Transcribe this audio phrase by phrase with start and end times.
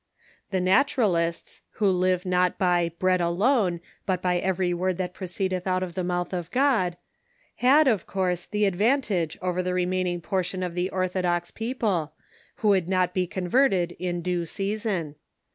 [0.49, 5.83] The Naturalists, who live not by" bread alone, but by every word that proceedeth out
[5.83, 6.97] of the mouth of God,"
[7.57, 12.13] had, of course, the advantage over the remaining portion of the orthodox people,
[12.65, 15.17] who would not be converted in due season.